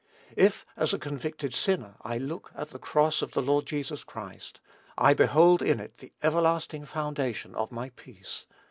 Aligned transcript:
If 0.35 0.65
as 0.75 0.95
a 0.95 0.97
convicted 0.97 1.53
sinner 1.53 1.93
I 2.01 2.17
look 2.17 2.51
at 2.55 2.71
the 2.71 2.79
cross 2.79 3.21
of 3.21 3.33
the 3.33 3.41
Lord 3.43 3.67
Jesus 3.67 4.03
Christ, 4.03 4.59
I 4.97 5.13
behold 5.13 5.61
in 5.61 5.79
it 5.79 5.99
the 5.99 6.11
everlasting 6.23 6.85
foundation 6.85 7.53
of 7.53 7.71
my 7.71 7.89
peace. 7.91 8.47